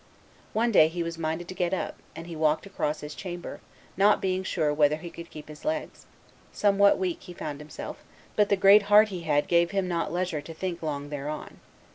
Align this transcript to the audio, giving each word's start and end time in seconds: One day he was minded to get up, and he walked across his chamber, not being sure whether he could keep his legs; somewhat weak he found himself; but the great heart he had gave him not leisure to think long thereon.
One 0.53 0.71
day 0.71 0.87
he 0.87 1.03
was 1.03 1.19
minded 1.19 1.47
to 1.49 1.53
get 1.53 1.75
up, 1.75 1.95
and 2.15 2.25
he 2.25 2.35
walked 2.35 2.65
across 2.65 3.01
his 3.01 3.13
chamber, 3.13 3.61
not 3.95 4.19
being 4.19 4.41
sure 4.43 4.73
whether 4.73 4.95
he 4.95 5.11
could 5.11 5.29
keep 5.29 5.47
his 5.47 5.63
legs; 5.63 6.07
somewhat 6.51 6.97
weak 6.97 7.21
he 7.21 7.33
found 7.33 7.59
himself; 7.59 8.03
but 8.35 8.49
the 8.49 8.57
great 8.57 8.81
heart 8.89 9.09
he 9.09 9.21
had 9.21 9.47
gave 9.47 9.69
him 9.69 9.87
not 9.87 10.11
leisure 10.11 10.41
to 10.41 10.55
think 10.55 10.81
long 10.81 11.09
thereon. 11.11 11.59